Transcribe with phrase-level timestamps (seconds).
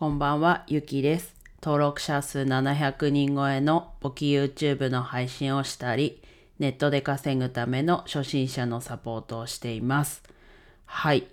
[0.00, 1.36] こんばんは、ゆきです。
[1.62, 6.22] 登録者数700人超えの簿記 YouTube の配信をしたり、
[6.58, 10.22] ネットで稼ぐための初心者のサポートをしています。
[10.86, 11.26] はい。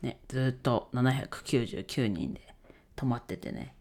[0.00, 2.54] ね、ずっと799人で
[2.94, 3.74] 止まっててね。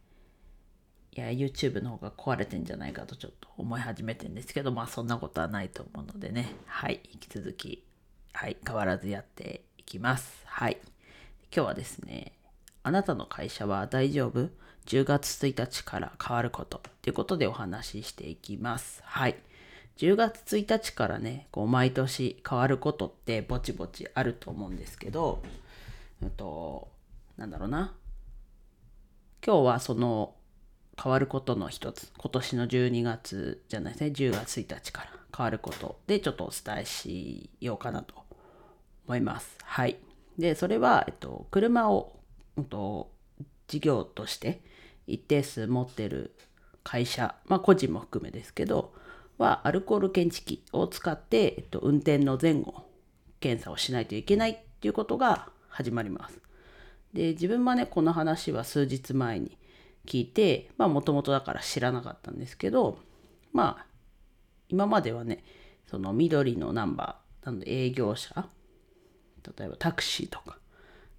[1.12, 6.56] いや、YouTube の方が壊れてんじゃないかとちょっと思い始めてんですけど、まあそんなことはないと思うのでね。
[6.66, 7.02] はい。
[7.14, 7.86] 引き続き、
[8.34, 8.58] はい。
[8.66, 10.42] 変わらずやっていきます。
[10.46, 10.80] はい。
[11.56, 12.37] 今日はですね、
[12.84, 14.50] あなたの会社は大丈夫
[14.86, 19.02] ?10 月1日から変わることっていうことでお話ししていきます。
[19.04, 19.36] はい。
[19.98, 25.42] 10月1日からね、こう毎年変わることってぼちぼちあると思うんですけど、
[26.22, 26.88] うんと、
[27.36, 27.94] なんだろうな。
[29.46, 30.36] 今日はその
[31.02, 38.16] 変わることの一つ、今年の12月じゃないですね、10月1日から変わることでちょっとお伝えしようかなと
[39.08, 39.58] 思います。
[39.64, 39.98] はい。
[40.38, 42.20] で、それは、えっと、車を
[42.66, 43.12] と
[43.68, 44.62] 事業として
[45.06, 46.36] 一定数持ってる
[46.84, 48.94] 会社、まあ個人も含めですけど、
[49.38, 52.86] はアルコール検知器を使って、えっと、運転の前後
[53.40, 56.40] 検査をしないといけないっていうことが始まります。
[57.14, 59.58] で、自分はね、この話は数日前に
[60.06, 63.00] 聞いて、まあもともとだから知らなかったんですけど、
[63.54, 63.86] まあ
[64.70, 65.44] 今まではね、
[65.86, 68.48] その緑のナンバー、なので営業者、
[69.58, 70.58] 例えばタクシーとか、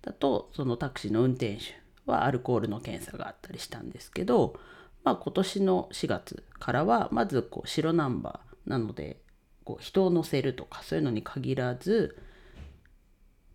[0.09, 4.59] だとそのタクシーの運転手はアルコールの検査があったりしたんですけど、
[5.05, 9.19] まあ、今年の4月からはまずこう白ナンバーなので
[9.65, 12.17] こう人を乗せるとかそういうのに限らず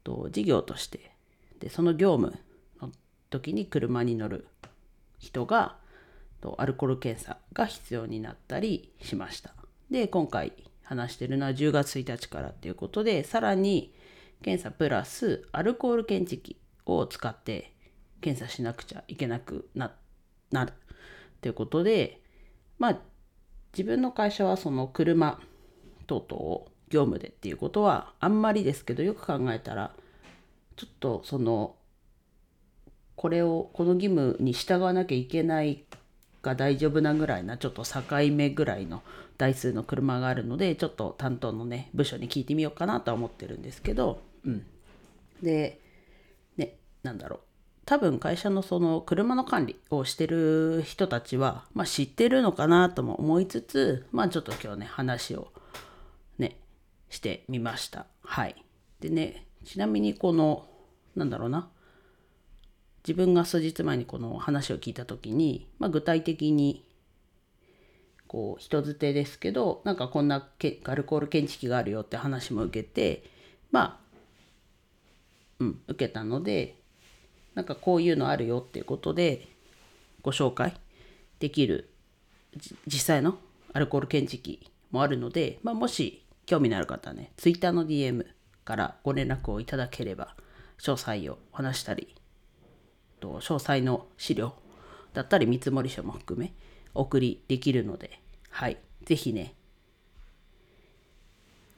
[0.03, 1.15] と事業として
[1.59, 2.37] でその業務
[2.79, 2.91] の
[3.31, 4.47] 時に車に乗る
[5.17, 5.77] 人が
[6.39, 9.55] とアルコール検査が必要になったりしました。
[9.89, 10.51] で今回
[10.83, 13.93] 話してるのは10月1日からっていうことでさらに
[14.43, 17.73] 検査プラスアルコール検知器を使って
[18.21, 19.91] 検査しなくちゃいけなくな
[20.51, 20.73] なる。
[21.41, 22.21] ということで
[22.77, 22.97] まあ
[23.73, 25.39] 自分の会社はその車
[26.05, 29.95] 等々を業務でっていうことはあんまりですけどよく考えたら
[30.75, 31.75] ちょっとその
[33.15, 35.83] これをこの義務に従わなきゃいけない
[36.41, 38.01] が大丈夫なぐらいなちょっと境
[38.31, 39.01] 目ぐらいの
[39.37, 44.65] 台数の車があるのでちょっと担当のね部署に聞いてみようかなとは思ってるんですけどうん、
[45.41, 45.79] で、
[46.57, 47.39] ね、なんだろう。
[47.85, 55.51] 多分会社のその車の管理をしてる人たちは、まあ、知ってるのかなとも思いつつ、まあちょっと今日ね、話を
[56.37, 56.57] ね、
[57.09, 58.05] してみました。
[58.23, 58.55] はい。
[59.01, 60.65] でね、ちなみにこの、
[61.15, 61.69] なんだろうな。
[63.05, 66.87] 自分が数日前にこの話を聞いた時に、まあ、具体的に
[68.27, 73.23] こう人づてですけどなんかこんなけアルコール検知器があるよって話も受けて
[73.71, 74.02] まあ
[75.63, 76.75] うん、受けたので
[77.55, 79.47] なんかこういうのあるよっていうことで
[80.21, 80.73] ご紹介
[81.39, 81.89] できる
[82.85, 83.37] 実際の
[83.71, 88.25] アルコール検知器もあるので、まあ、もし興味のある方はね Twitter の DM
[88.65, 90.35] からご連絡をいただければ
[90.79, 92.13] 詳細を話したり
[93.19, 94.53] と詳細の資料
[95.13, 96.53] だったり見積書も含め
[96.93, 98.19] お送りできるので
[98.49, 98.77] はい。
[99.05, 99.55] 是非ね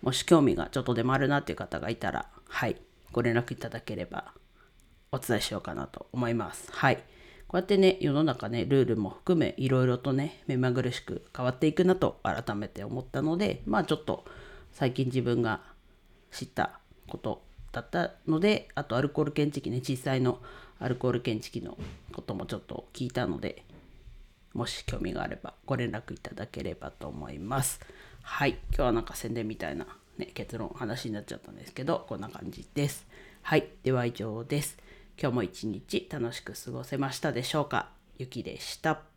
[0.02, 2.78] もし興味がちょっとでもあるなっていう方がいたらはい。
[3.16, 4.34] ご連絡いただければ
[5.10, 6.70] お伝えしようかなと思います。
[6.70, 6.98] はい。
[7.48, 14.26] こうやってね、世の中ね、ルールも含め、いろいろとね、目まぐるしく変わっていくなと改めて思ったので、まあちょっと
[14.74, 15.62] 最近自分が
[16.30, 20.42] 知ったことだったので、あとアルコール検知器ね、実際の
[20.80, 21.78] アルコール検知器の
[22.12, 23.64] こともちょっと聞いたので、
[24.52, 27.80] もし興味があればご連絡いただければと思います。
[28.24, 28.58] はい。
[28.72, 29.88] 今日はなんか宣伝みたいな
[30.18, 33.08] ね、結論話になっちゃったんですけどこんな感じです。
[33.42, 34.78] はいでは以上です。
[35.20, 37.90] 今日も一日楽しく過ごせましたでしょうか？
[38.18, 39.15] ゆきでした。